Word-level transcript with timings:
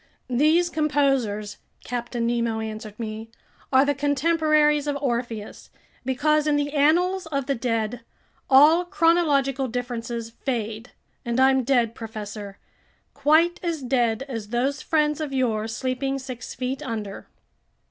"These 0.31 0.71
composers," 0.71 1.59
Captain 1.85 2.25
Nemo 2.25 2.59
answered 2.59 2.99
me, 2.99 3.29
"are 3.71 3.85
the 3.85 3.93
contemporaries 3.93 4.87
of 4.87 4.97
Orpheus, 4.99 5.69
because 6.03 6.47
in 6.47 6.55
the 6.55 6.73
annals 6.73 7.27
of 7.27 7.45
the 7.45 7.53
dead, 7.53 8.01
all 8.49 8.83
chronological 8.83 9.67
differences 9.67 10.31
fade; 10.31 10.89
and 11.23 11.39
I'm 11.39 11.63
dead, 11.63 11.93
professor, 11.93 12.57
quite 13.13 13.59
as 13.61 13.83
dead 13.83 14.23
as 14.23 14.47
those 14.47 14.81
friends 14.81 15.21
of 15.21 15.33
yours 15.33 15.75
sleeping 15.75 16.17
six 16.17 16.55
feet 16.55 16.81
under!" 16.81 17.27